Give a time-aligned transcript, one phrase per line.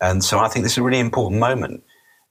[0.00, 1.82] And so I think this is a really important moment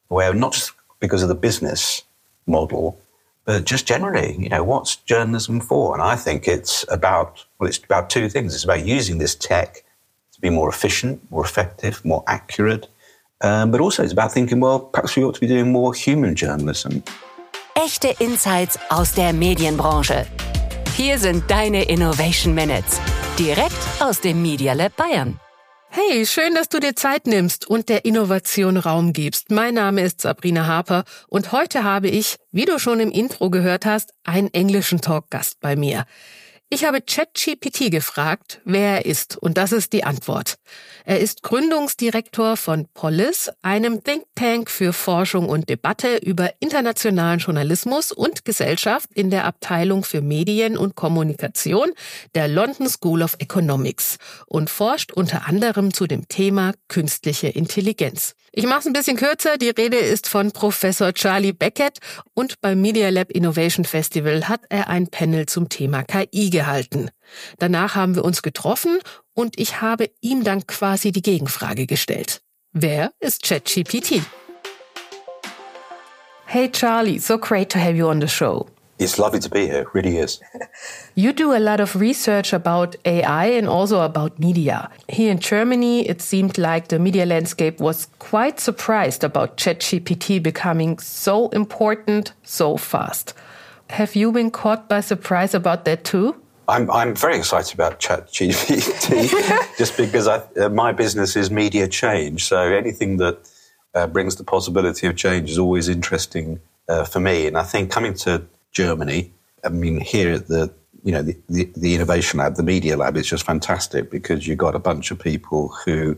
[0.08, 2.04] where not just because of the business
[2.46, 3.00] model,
[3.46, 5.94] but just generally, you know, what's journalism for?
[5.94, 8.54] And I think it's about, well, it's about two things.
[8.54, 9.84] It's about using this tech
[10.34, 12.88] to be more efficient, more effective, more accurate.
[13.42, 16.36] Um, but also it's about thinking, well, perhaps we ought to be doing more human
[16.36, 17.04] journalism.
[17.76, 20.26] Echte Insights aus der Medienbranche.
[20.96, 23.00] Hier sind deine Innovation Minutes.
[23.38, 25.40] Direkt aus dem Media Lab Bayern.
[26.00, 29.50] Hey, schön, dass du dir Zeit nimmst und der Innovation Raum gibst.
[29.50, 33.88] Mein Name ist Sabrina Harper und heute habe ich, wie du schon im Intro gehört
[33.88, 36.06] hast, einen englischen Talkgast bei mir.
[36.70, 40.56] Ich habe ChatGPT gefragt, wer er ist, und das ist die Antwort.
[41.06, 48.12] Er ist Gründungsdirektor von Polis, einem Think Tank für Forschung und Debatte über internationalen Journalismus
[48.12, 51.94] und Gesellschaft in der Abteilung für Medien und Kommunikation
[52.36, 58.36] der London School of Economics und forscht unter anderem zu dem Thema künstliche Intelligenz.
[58.52, 59.58] Ich mache es ein bisschen kürzer.
[59.58, 62.00] Die Rede ist von Professor Charlie Beckett
[62.34, 67.12] und beim Media Lab Innovation Festival hat er ein Panel zum Thema KI gehalten.
[67.60, 68.98] Danach haben wir uns getroffen
[69.36, 72.42] und ich habe ihm dann quasi die Gegenfrage gestellt.
[72.74, 74.24] Wer ist ChatGPT?
[76.48, 78.66] Hey Charlie, so great to have you on the show.
[79.00, 80.40] It's lovely to be here, it really is.
[81.16, 84.90] You do a lot of research about AI and also about media.
[85.08, 90.98] Here in Germany, it seemed like the media landscape was quite surprised about ChatGPT becoming
[91.00, 93.36] so important so fast.
[93.90, 96.36] Have you been caught by surprise about that too?
[96.68, 99.30] I'm, I'm very excited about ChatGPT
[99.78, 102.46] just because I, uh, my business is media change.
[102.46, 103.50] So anything that
[103.94, 107.48] uh, brings the possibility of change is always interesting uh, for me.
[107.48, 109.32] And I think coming to Germany.
[109.64, 110.72] I mean, here at the
[111.04, 114.58] you know the, the, the, innovation lab, the media lab is just fantastic because you've
[114.58, 116.18] got a bunch of people who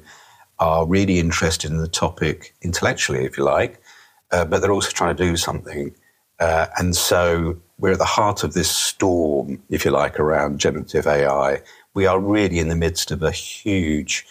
[0.59, 3.81] are really interested in the topic intellectually, if you like,
[4.31, 5.93] uh, but they're also trying to do something.
[6.39, 11.07] Uh, and so we're at the heart of this storm, if you like, around generative
[11.07, 11.61] AI.
[11.93, 14.25] We are really in the midst of a huge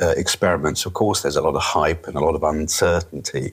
[0.00, 0.84] uh, experiment.
[0.86, 3.52] Of course, there's a lot of hype and a lot of uncertainty.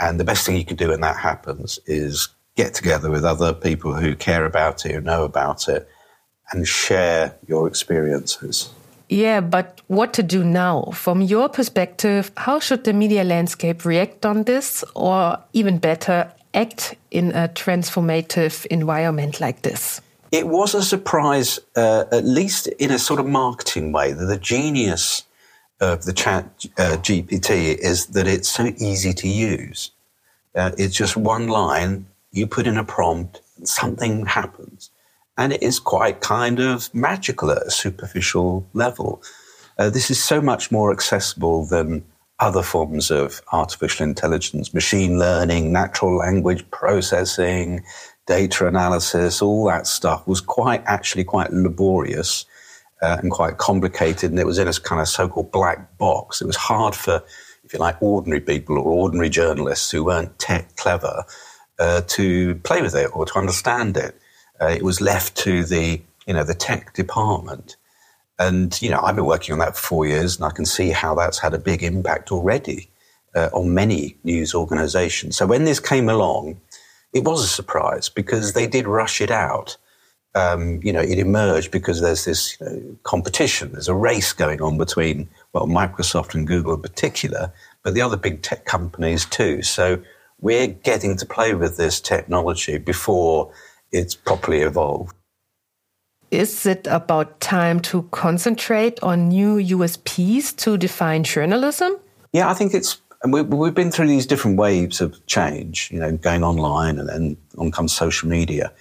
[0.00, 3.52] And the best thing you can do when that happens is get together with other
[3.52, 5.88] people who care about it, who know about it,
[6.52, 8.70] and share your experiences.
[9.08, 10.90] Yeah, but what to do now?
[10.92, 16.94] From your perspective, how should the media landscape react on this, or even better, act
[17.10, 20.00] in a transformative environment like this?
[20.32, 24.38] It was a surprise, uh, at least in a sort of marketing way, that the
[24.38, 25.24] genius
[25.80, 26.44] of the chat
[26.78, 29.90] uh, GPT is that it's so easy to use.
[30.54, 34.90] Uh, it's just one line you put in a prompt, something happens.
[35.36, 39.22] And it is quite kind of magical at a superficial level.
[39.78, 42.04] Uh, this is so much more accessible than
[42.40, 47.84] other forms of artificial intelligence, machine learning, natural language processing,
[48.26, 52.44] data analysis, all that stuff was quite actually quite laborious
[53.02, 54.30] uh, and quite complicated.
[54.30, 56.40] And it was in a kind of so-called black box.
[56.40, 57.22] It was hard for,
[57.64, 61.24] if you like, ordinary people or ordinary journalists who weren't tech clever
[61.78, 64.18] uh, to play with it or to understand it.
[64.60, 67.76] Uh, it was left to the you know the tech department,
[68.38, 70.90] and you know I've been working on that for four years, and I can see
[70.90, 72.90] how that's had a big impact already
[73.34, 75.36] uh, on many news organisations.
[75.36, 76.60] So when this came along,
[77.12, 79.76] it was a surprise because they did rush it out.
[80.36, 83.70] Um, you know, it emerged because there's this you know, competition.
[83.70, 87.52] There's a race going on between well Microsoft and Google in particular,
[87.82, 89.62] but the other big tech companies too.
[89.62, 90.02] So
[90.40, 93.52] we're getting to play with this technology before
[93.92, 95.14] it's properly evolved.
[96.34, 101.96] Is it about time to concentrate on new USPs to define journalism?
[102.32, 103.00] Yeah, I think it's.
[103.26, 107.36] We, we've been through these different waves of change, you know, going online and then
[107.56, 108.72] on comes social media,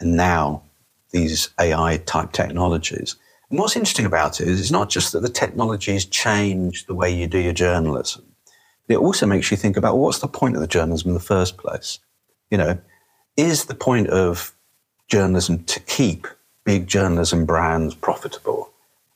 [0.00, 0.62] and now
[1.10, 3.16] these AI type technologies.
[3.50, 7.10] And what's interesting about it is it's not just that the technologies change the way
[7.10, 8.24] you do your journalism
[8.88, 11.20] it also makes you think about well, what's the point of the journalism in the
[11.20, 11.98] first place?
[12.50, 12.78] You know,
[13.36, 14.54] is the point of
[15.08, 16.26] journalism to keep
[16.64, 18.70] big journalism brands profitable?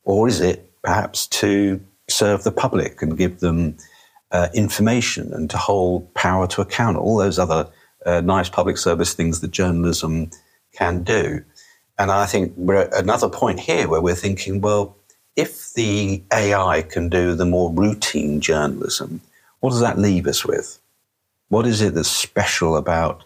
[0.05, 3.77] Or is it perhaps to serve the public and give them
[4.31, 7.69] uh, information and to hold power to account, all those other
[8.06, 10.31] uh, nice public service things that journalism
[10.73, 11.45] can do?
[11.99, 14.97] And I think we're at another point here where we're thinking, well,
[15.35, 19.21] if the AI can do the more routine journalism,
[19.61, 20.79] what does that leave us with?
[21.49, 23.25] What is it that's special about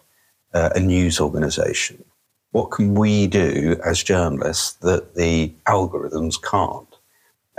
[0.54, 2.04] uh, a news organization?
[2.52, 6.86] What can we do as journalists that the algorithms can't?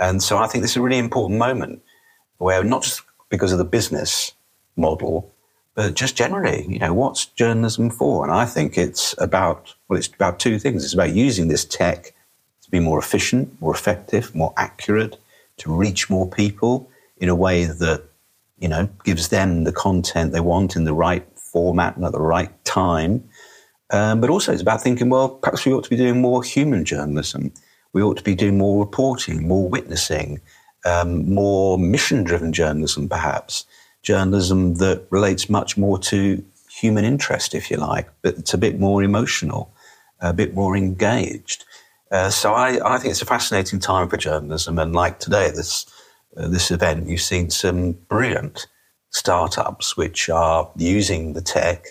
[0.00, 1.82] And so I think this is a really important moment
[2.38, 4.32] where not just because of the business
[4.76, 5.32] model,
[5.74, 8.24] but just generally, you know, what's journalism for?
[8.24, 10.84] And I think it's about, well, it's about two things.
[10.84, 12.14] It's about using this tech
[12.62, 15.16] to be more efficient, more effective, more accurate,
[15.58, 18.04] to reach more people in a way that,
[18.58, 22.20] you know, gives them the content they want in the right format and at the
[22.20, 23.28] right time.
[23.90, 26.84] Um, but also it's about thinking, well, perhaps we ought to be doing more human
[26.84, 27.52] journalism.
[27.92, 30.40] We ought to be doing more reporting, more witnessing,
[30.84, 33.66] um, more mission driven journalism, perhaps.
[34.02, 38.80] Journalism that relates much more to human interest, if you like, but it's a bit
[38.80, 39.72] more emotional,
[40.20, 41.64] a bit more engaged.
[42.10, 44.78] Uh, so I, I, think it's a fascinating time for journalism.
[44.78, 45.86] And like today, this,
[46.36, 48.66] uh, this event, you've seen some brilliant
[49.10, 51.86] startups which are using the tech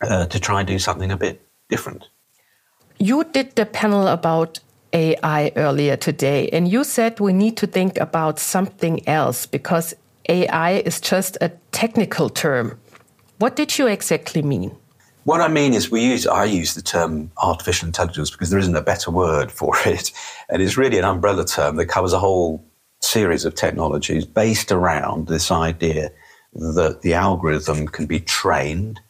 [0.00, 2.08] uh, to try and do something a bit different.
[2.98, 4.60] You did the panel about
[4.92, 9.94] AI earlier today, and you said we need to think about something else because
[10.28, 12.78] AI is just a technical term.
[13.38, 14.76] What did you exactly mean?
[15.24, 18.76] What I mean is, we use I use the term artificial intelligence because there isn't
[18.76, 20.12] a better word for it,
[20.48, 22.64] and it's really an umbrella term that covers a whole
[23.00, 26.10] series of technologies based around this idea
[26.52, 29.00] that the algorithm can be trained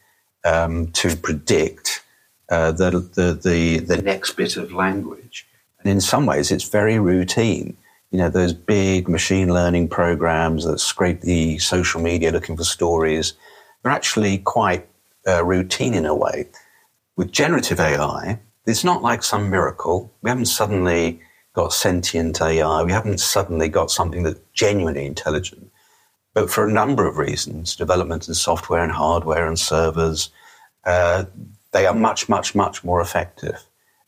[0.45, 2.03] um, to predict
[2.49, 5.47] uh, the, the, the, the next bit of language.
[5.81, 7.77] And in some ways, it's very routine.
[8.11, 13.35] You know, those big machine learning programs that scrape the social media looking for stories,
[13.83, 14.89] they're actually quite
[15.27, 16.49] uh, routine in a way.
[17.17, 20.13] With generative AI, it's not like some miracle.
[20.23, 21.21] We haven't suddenly
[21.55, 22.83] got sentient AI.
[22.83, 25.70] We haven't suddenly got something that's genuinely intelligent.
[26.35, 30.31] But for a number of reasons, development in software and hardware and servers,
[30.85, 31.25] uh,
[31.73, 33.65] they are much, much, much more effective.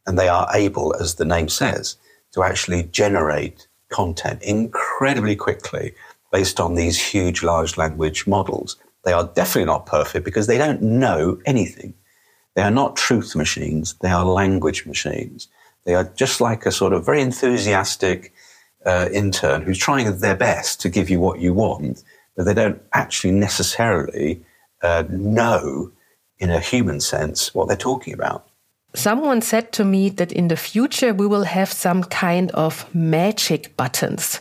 [0.06, 1.96] And they are able, as the name says,
[2.32, 5.94] to actually generate content incredibly quickly
[6.32, 8.76] based on these huge large language models.
[9.04, 11.94] They are definitely not perfect because they don't know anything.
[12.54, 13.94] They are not truth machines.
[14.00, 15.48] They are language machines.
[15.84, 18.32] They are just like a sort of very enthusiastic
[18.86, 22.02] uh, intern who's trying their best to give you what you want,
[22.36, 24.42] but they don't actually necessarily
[24.82, 25.92] uh, know
[26.38, 28.48] in a human sense what they're talking about.
[28.94, 33.74] Someone said to me that in the future we will have some kind of magic
[33.76, 34.40] buttons.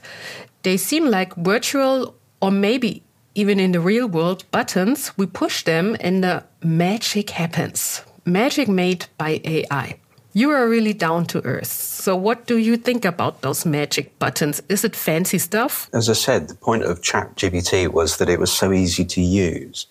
[0.64, 3.04] They seem like virtual or maybe
[3.34, 5.18] even in the real world buttons.
[5.18, 8.04] We push them and the magic happens.
[8.26, 10.01] Magic made by AI.
[10.34, 11.68] You are really down to earth.
[11.68, 14.62] So, what do you think about those magic buttons?
[14.70, 15.90] Is it fancy stuff?
[15.92, 19.88] As I said, the point of ChatGPT was that it was so easy to use.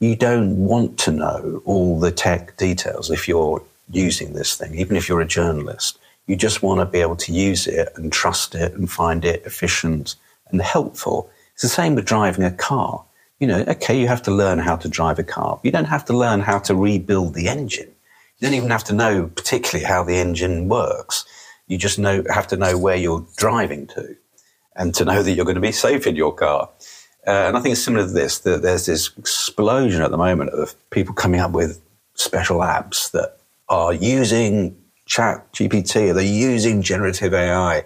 [0.00, 4.96] You don't want to know all the tech details if you're using this thing, even
[4.96, 5.98] if you're a journalist.
[6.26, 9.44] You just want to be able to use it and trust it and find it
[9.44, 10.16] efficient
[10.48, 11.30] and helpful.
[11.52, 13.04] It's the same with driving a car.
[13.40, 15.60] You know, okay, you have to learn how to drive a car.
[15.62, 17.92] You don't have to learn how to rebuild the engine
[18.38, 21.24] you don't even have to know particularly how the engine works.
[21.66, 24.16] You just know have to know where you're driving to,
[24.74, 26.70] and to know that you're going to be safe in your car.
[27.26, 28.38] Uh, and I think it's similar to this.
[28.40, 31.80] That there's this explosion at the moment of people coming up with
[32.14, 33.38] special apps that
[33.68, 36.10] are using Chat GPT.
[36.10, 37.84] Or they're using generative AI.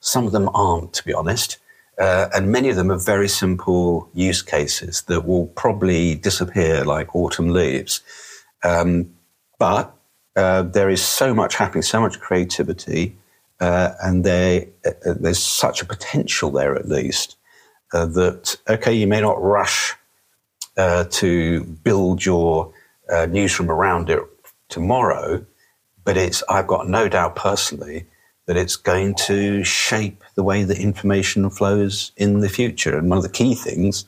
[0.00, 1.58] Some of them aren't, to be honest.
[1.98, 7.14] Uh, and many of them are very simple use cases that will probably disappear like
[7.14, 8.00] autumn leaves.
[8.64, 9.10] Um,
[9.60, 9.94] but
[10.36, 13.16] uh, there is so much happening, so much creativity,
[13.60, 14.60] uh, and uh,
[15.04, 17.36] there's such a potential there at least
[17.92, 19.94] uh, that, okay, you may not rush
[20.76, 22.72] uh, to build your
[23.12, 24.20] uh, newsroom around it
[24.68, 25.44] tomorrow,
[26.04, 28.06] but it's, I've got no doubt personally
[28.46, 32.96] that it's going to shape the way that information flows in the future.
[32.96, 34.06] And one of the key things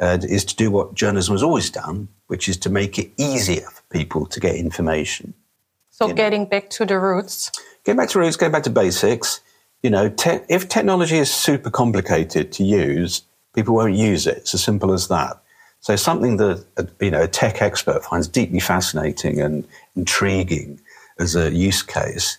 [0.00, 3.82] is to do what journalism has always done, which is to make it easier for
[3.90, 5.34] people to get information.
[5.90, 6.48] So, getting know.
[6.48, 7.50] back to the roots.
[7.84, 9.40] Getting back to roots, getting back to basics.
[9.82, 13.22] You know, te- if technology is super complicated to use,
[13.54, 14.38] people won't use it.
[14.38, 15.40] It's as simple as that.
[15.80, 16.64] So, something that
[17.00, 20.80] you know a tech expert finds deeply fascinating and intriguing
[21.18, 22.38] as a use case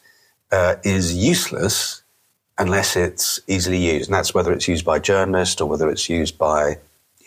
[0.52, 2.04] uh, is useless
[2.60, 6.38] unless it's easily used, and that's whether it's used by journalists or whether it's used
[6.38, 6.78] by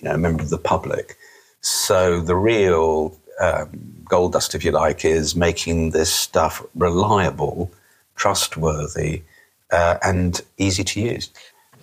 [0.00, 1.16] you know a member of the public.
[1.61, 7.71] So the real um, gold dust, if you like, is making this stuff reliable,
[8.16, 9.23] trustworthy,
[9.71, 11.30] uh, and easy to use.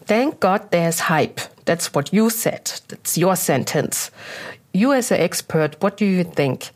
[0.06, 1.40] Thank God there's hype.
[1.66, 2.72] That's what you said.
[2.88, 4.10] That's your sentence.
[4.74, 6.70] You, as an expert, what do you think?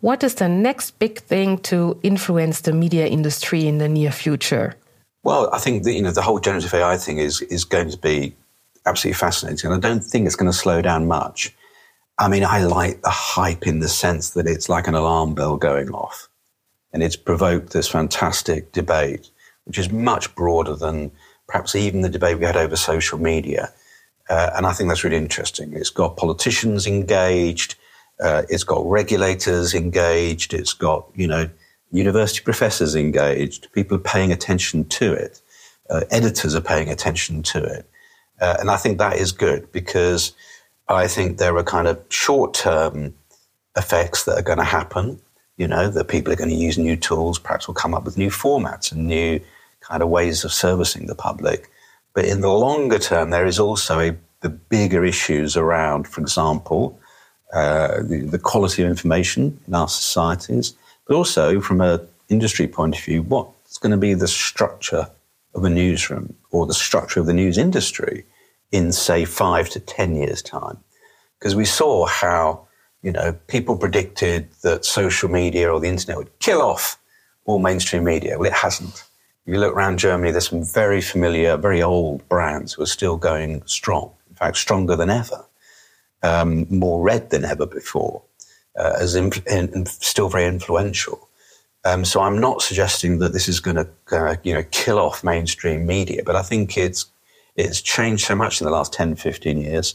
[0.00, 4.76] What is the next big thing to influence the media industry in the near future?
[5.24, 7.98] Well, I think that you know the whole generative AI thing is is going to
[7.98, 8.36] be
[8.86, 9.70] absolutely fascinating.
[9.70, 11.54] And I don't think it's going to slow down much.
[12.18, 15.56] I mean, I like the hype in the sense that it's like an alarm bell
[15.56, 16.28] going off.
[16.92, 19.30] And it's provoked this fantastic debate,
[19.64, 21.10] which is much broader than
[21.46, 23.72] perhaps even the debate we had over social media.
[24.28, 25.74] Uh, and I think that's really interesting.
[25.74, 27.74] It's got politicians engaged.
[28.18, 30.54] Uh, it's got regulators engaged.
[30.54, 31.50] It's got, you know,
[31.92, 33.70] university professors engaged.
[33.72, 35.40] People are paying attention to it.
[35.90, 37.88] Uh, editors are paying attention to it.
[38.40, 40.32] Uh, and I think that is good because
[40.88, 43.14] I think there are kind of short term
[43.76, 45.20] effects that are going to happen.
[45.56, 48.18] You know, that people are going to use new tools, perhaps will come up with
[48.18, 49.40] new formats and new
[49.80, 51.70] kind of ways of servicing the public.
[52.12, 56.98] But in the longer term, there is also a, the bigger issues around, for example,
[57.54, 60.74] uh, the, the, quality of information in our societies,
[61.06, 65.08] but also from an industry point of view, what's going to be the structure
[65.56, 68.24] of a newsroom or the structure of the news industry
[68.70, 70.78] in, say, five to 10 years' time.
[71.38, 72.66] Because we saw how,
[73.02, 76.98] you know, people predicted that social media or the internet would kill off
[77.44, 78.38] all mainstream media.
[78.38, 79.04] Well, it hasn't.
[79.46, 83.16] If you look around Germany, there's some very familiar, very old brands who are still
[83.16, 84.12] going strong.
[84.28, 85.46] In fact, stronger than ever,
[86.22, 88.22] um, more read than ever before,
[88.76, 89.30] uh, as in,
[89.86, 91.25] still very influential.
[91.86, 95.22] Um, so I'm not suggesting that this is going to, uh, you know, kill off
[95.22, 97.06] mainstream media, but I think it's
[97.54, 99.94] it's changed so much in the last 10, 15 years.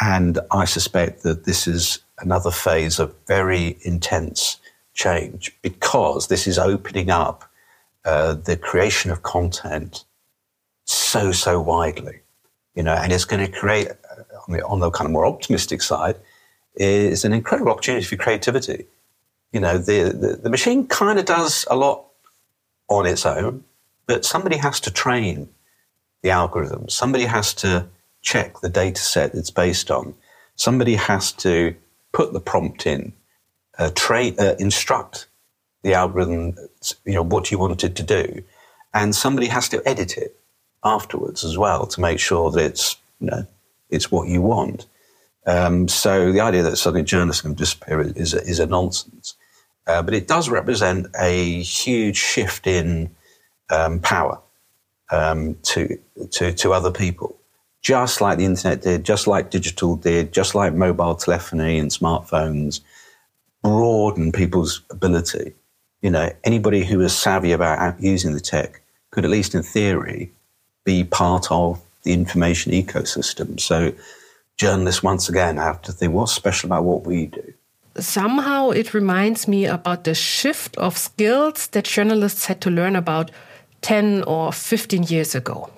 [0.00, 4.58] And I suspect that this is another phase of very intense
[4.94, 7.44] change because this is opening up
[8.04, 10.04] uh, the creation of content
[10.84, 12.20] so, so widely.
[12.74, 15.26] You know, and it's going to create, uh, on the, on the kind of more
[15.26, 16.16] optimistic side,
[16.76, 18.86] is an incredible opportunity for creativity.
[19.52, 22.04] You know, the, the, the machine kind of does a lot
[22.88, 23.64] on its own,
[24.06, 25.48] but somebody has to train
[26.22, 26.88] the algorithm.
[26.88, 27.86] Somebody has to
[28.22, 30.14] check the data set it's based on.
[30.56, 31.74] Somebody has to
[32.12, 33.12] put the prompt in,
[33.78, 35.26] uh, uh, instruct
[35.82, 36.56] the algorithm,
[37.04, 38.42] you know, what you want it to do.
[38.92, 40.36] And somebody has to edit it
[40.82, 43.46] afterwards as well to make sure that it's, you know,
[43.90, 44.86] it's what you want.
[45.46, 49.35] Um, so the idea that suddenly journalists can disappear is is a nonsense.
[49.86, 53.14] Uh, but it does represent a huge shift in
[53.70, 54.40] um, power
[55.10, 55.98] um, to,
[56.32, 57.38] to, to other people,
[57.82, 62.80] just like the internet did, just like digital did, just like mobile telephony and smartphones
[63.62, 65.52] broaden people's ability.
[66.02, 70.32] You know, anybody who is savvy about using the tech could, at least in theory,
[70.84, 73.58] be part of the information ecosystem.
[73.58, 73.92] So
[74.56, 77.54] journalists, once again, have to think what's special about what we do
[77.98, 83.30] somehow it reminds me about the shift of skills that journalists had to learn about
[83.82, 85.70] 10 or 15 years ago.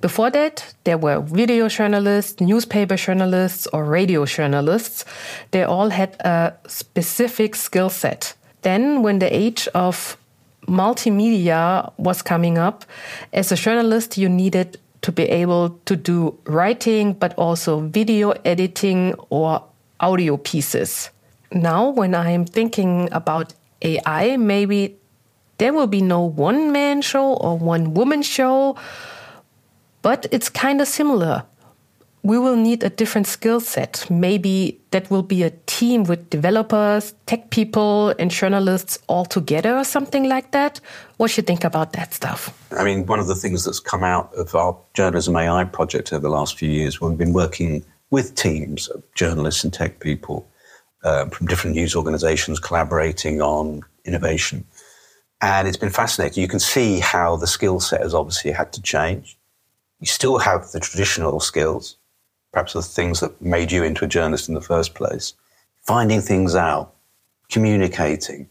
[0.00, 5.04] Before that, there were video journalists, newspaper journalists, or radio journalists.
[5.50, 8.34] They all had a specific skill set.
[8.62, 10.16] Then, when the age of
[10.66, 12.84] multimedia was coming up,
[13.32, 19.14] as a journalist, you needed to be able to do writing, but also video editing
[19.30, 19.62] or
[20.00, 21.10] audio pieces.
[21.52, 24.96] Now, when I'm thinking about AI, maybe
[25.58, 28.76] there will be no one man show or one woman show,
[30.02, 31.44] but it's kind of similar.
[32.22, 34.04] We will need a different skill set.
[34.10, 39.84] Maybe that will be a team with developers, tech people, and journalists all together or
[39.84, 40.80] something like that.
[41.18, 42.52] What you think about that stuff?
[42.72, 46.22] I mean, one of the things that's come out of our journalism AI project over
[46.22, 50.48] the last few years, we've been working with teams of journalists and tech people
[51.06, 54.64] uh, from different news organizations collaborating on innovation.
[55.40, 56.42] And it's been fascinating.
[56.42, 59.38] You can see how the skill set has obviously had to change.
[60.00, 61.96] You still have the traditional skills,
[62.52, 65.34] perhaps the things that made you into a journalist in the first place,
[65.82, 66.92] finding things out,
[67.50, 68.48] communicating,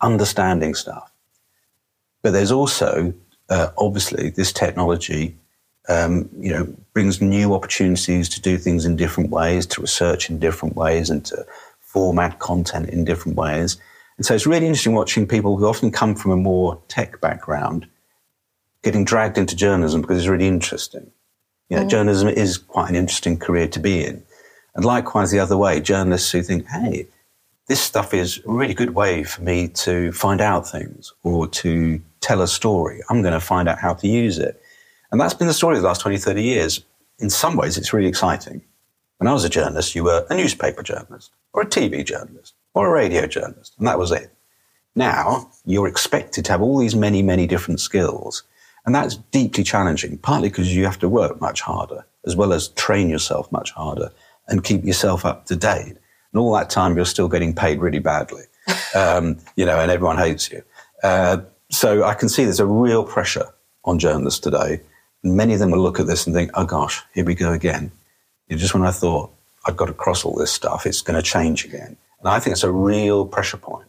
[0.00, 1.12] understanding stuff.
[2.22, 3.14] But there's also,
[3.50, 5.36] uh, obviously, this technology,
[5.88, 10.38] um, you know, brings new opportunities to do things in different ways, to research in
[10.40, 11.46] different ways, and to
[11.94, 13.78] format content in different ways.
[14.16, 17.86] And so it's really interesting watching people who often come from a more tech background
[18.82, 21.10] getting dragged into journalism because it's really interesting.
[21.70, 21.90] You know, mm.
[21.90, 24.24] journalism is quite an interesting career to be in.
[24.74, 27.06] And likewise, the other way, journalists who think, hey,
[27.68, 32.02] this stuff is a really good way for me to find out things or to
[32.20, 33.00] tell a story.
[33.08, 34.60] I'm going to find out how to use it.
[35.12, 36.84] And that's been the story of the last 20, 30 years.
[37.20, 38.62] In some ways, it's really exciting.
[39.18, 42.88] When I was a journalist, you were a newspaper journalist or a TV journalist or
[42.88, 44.34] a radio journalist, and that was it.
[44.94, 48.42] Now you're expected to have all these many, many different skills,
[48.86, 52.68] and that's deeply challenging, partly because you have to work much harder as well as
[52.68, 54.10] train yourself much harder
[54.48, 55.96] and keep yourself up to date.
[56.32, 58.44] And all that time, you're still getting paid really badly,
[58.94, 60.62] um, you know, and everyone hates you.
[61.02, 61.38] Uh,
[61.70, 63.46] so I can see there's a real pressure
[63.84, 64.80] on journalists today.
[65.22, 67.52] And many of them will look at this and think, oh gosh, here we go
[67.52, 67.92] again.
[68.50, 69.32] Just when I thought
[69.66, 71.96] I've got to cross all this stuff, it's going to change again.
[72.20, 73.88] And I think it's a real pressure point.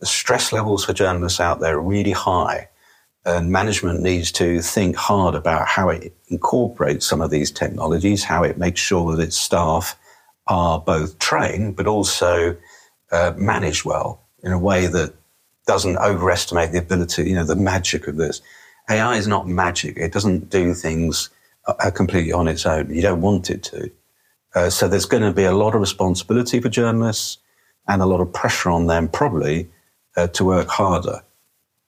[0.00, 2.68] The stress levels for journalists out there are really high
[3.24, 8.42] and management needs to think hard about how it incorporates some of these technologies, how
[8.42, 9.98] it makes sure that its staff
[10.46, 12.56] are both trained but also
[13.12, 15.14] uh, managed well in a way that
[15.66, 18.40] doesn't overestimate the ability, you know, the magic of this.
[18.88, 19.96] AI is not magic.
[19.98, 21.28] It doesn't do things
[21.66, 22.92] uh, completely on its own.
[22.92, 23.90] You don't want it to.
[24.54, 27.38] Uh, so there's going to be a lot of responsibility for journalists
[27.86, 29.68] and a lot of pressure on them probably
[30.16, 31.22] uh, to work harder.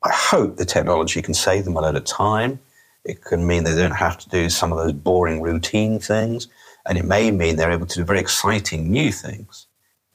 [0.05, 2.61] I hope the technology can save them a lot of time.
[3.05, 6.49] It can mean they don't have to do some of those boring routine things.
[6.87, 9.67] And it may mean they're able to do very exciting new things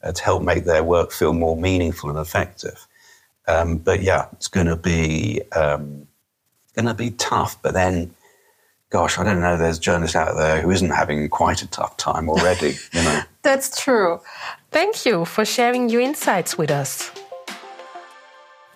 [0.02, 2.86] uh, to help make their work feel more meaningful and effective.
[3.46, 6.06] Um, but yeah, it's going to be um,
[6.74, 7.60] going to be tough.
[7.62, 8.14] But then,
[8.90, 9.56] gosh, I don't know.
[9.56, 12.76] There's journalists out there who isn't having quite a tough time already.
[12.92, 13.20] You know.
[13.42, 14.20] That's true.
[14.70, 17.10] Thank you for sharing your insights with us.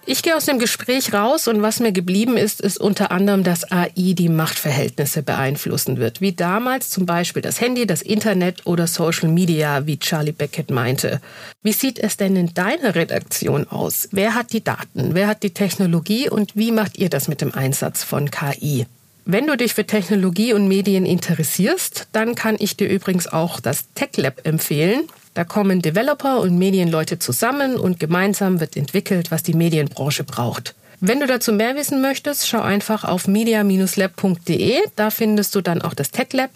[0.05, 3.71] Ich gehe aus dem Gespräch raus und was mir geblieben ist, ist unter anderem, dass
[3.71, 6.21] AI die Machtverhältnisse beeinflussen wird.
[6.21, 11.21] Wie damals zum Beispiel das Handy, das Internet oder Social Media, wie Charlie Beckett meinte.
[11.63, 14.09] Wie sieht es denn in deiner Redaktion aus?
[14.11, 15.15] Wer hat die Daten?
[15.15, 16.29] Wer hat die Technologie?
[16.29, 18.87] Und wie macht ihr das mit dem Einsatz von KI?
[19.25, 23.85] Wenn du dich für Technologie und Medien interessierst, dann kann ich dir übrigens auch das
[23.95, 25.03] Tech Lab empfehlen.
[25.35, 30.75] Da kommen Developer und Medienleute zusammen und gemeinsam wird entwickelt, was die Medienbranche braucht.
[30.99, 34.79] Wenn du dazu mehr wissen möchtest, schau einfach auf media-lab.de.
[34.97, 36.51] Da findest du dann auch das Tech Lab.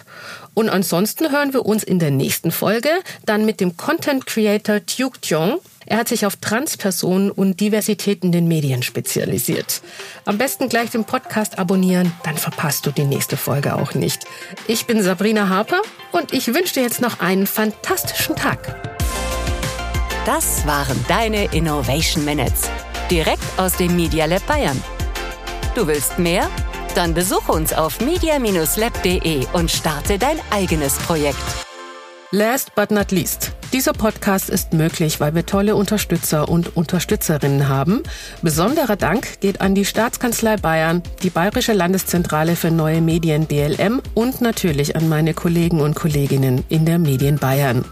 [0.54, 2.90] Und ansonsten hören wir uns in der nächsten Folge
[3.24, 8.32] dann mit dem Content Creator Duke Jong er hat sich auf Transpersonen und Diversität in
[8.32, 9.82] den Medien spezialisiert.
[10.24, 14.24] Am besten gleich den Podcast abonnieren, dann verpasst du die nächste Folge auch nicht.
[14.66, 15.80] Ich bin Sabrina Harper
[16.12, 18.76] und ich wünsche dir jetzt noch einen fantastischen Tag.
[20.26, 22.68] Das waren deine Innovation Minutes.
[23.10, 24.82] Direkt aus dem Media Lab Bayern.
[25.76, 26.50] Du willst mehr?
[26.96, 31.36] Dann besuche uns auf media-lab.de und starte dein eigenes Projekt.
[32.32, 33.55] Last but not least.
[33.72, 38.02] Dieser Podcast ist möglich, weil wir tolle Unterstützer und Unterstützerinnen haben.
[38.40, 44.40] Besonderer Dank geht an die Staatskanzlei Bayern, die Bayerische Landeszentrale für neue Medien DLM und
[44.40, 47.84] natürlich an meine Kollegen und Kolleginnen in der Medien Bayern.